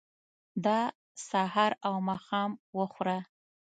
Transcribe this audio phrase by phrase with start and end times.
[0.65, 0.79] دا
[1.29, 3.19] سهار او ماښام وخوره.